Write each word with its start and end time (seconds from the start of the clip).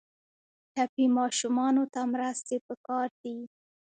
ټپي 0.73 1.05
ماشومانو 1.17 1.83
ته 1.93 2.01
مرستې 2.13 2.55
پکار 2.67 3.07
دي. 3.21 3.37